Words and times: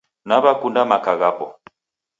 Naw'akunda 0.27 0.81
maka 0.91 1.11
ghapo 1.19 1.47